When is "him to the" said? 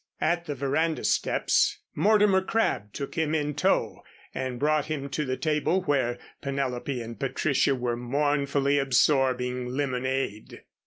4.87-5.37